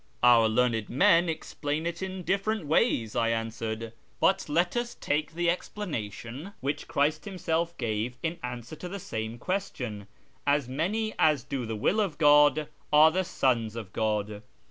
Our 0.23 0.47
learned 0.49 0.89
men 0.89 1.29
explain 1.29 1.85
it 1.85 2.01
in 2.01 2.23
different 2.23 2.65
ways," 2.65 3.15
I 3.15 3.29
answered;" 3.29 3.93
but 4.19 4.49
let 4.49 4.75
us 4.75 4.95
take 4.99 5.35
the 5.35 5.47
explanation 5.47 6.53
which 6.59 6.87
Christ 6.87 7.25
Himself 7.25 7.77
gave 7.77 8.17
in 8.23 8.39
answer 8.41 8.75
to 8.77 8.89
the 8.89 8.97
same 8.97 9.37
question 9.37 10.07
—'As 10.57 10.67
many 10.67 11.13
as 11.19 11.43
do 11.43 11.67
the 11.67 11.75
will 11.75 11.99
of 11.99 12.17
God 12.17 12.67
are 12.91 13.11
the 13.11 13.23
sons 13.23 13.75
of 13.75 13.93
God.' 13.93 14.41